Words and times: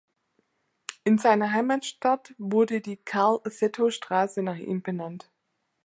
In 1.03 1.19
seiner 1.19 1.51
Heimatstadt 1.51 2.33
wurde 2.39 2.81
die 2.81 2.97
"Carl-Cetto-Straße" 2.97 4.41
nach 4.41 4.55
ihm 4.57 4.81
benannt. 4.81 5.29